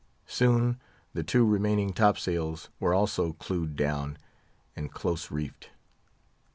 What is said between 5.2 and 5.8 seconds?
reefed.